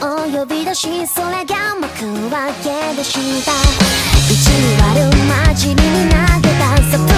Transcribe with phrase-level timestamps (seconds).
[0.00, 3.52] を呼び出しそれが幕開けでした。
[4.30, 5.10] 意地悪
[5.54, 7.17] 真面目に投げた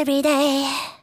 [0.00, 0.99] every day.